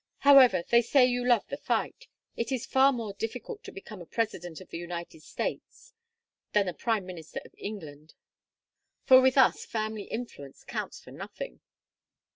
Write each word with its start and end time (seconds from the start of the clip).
"However 0.21 0.63
they 0.67 0.81
say 0.81 1.05
you 1.05 1.23
love 1.23 1.45
the 1.49 1.57
fight. 1.57 2.07
It 2.35 2.51
is 2.51 2.65
far 2.65 2.91
more 2.91 3.13
difficult 3.13 3.63
to 3.63 3.71
become 3.71 4.01
a 4.01 4.07
president 4.07 4.59
of 4.59 4.71
the 4.71 4.79
United 4.79 5.21
States 5.21 5.93
than 6.53 6.67
a 6.67 6.73
prime 6.73 7.05
minister 7.05 7.39
of 7.45 7.53
England, 7.55 8.15
for 9.03 9.21
with 9.21 9.37
us 9.37 9.63
family 9.63 10.05
influence 10.05 10.63
counts 10.63 10.99
for 10.99 11.11
nothing." 11.11 11.59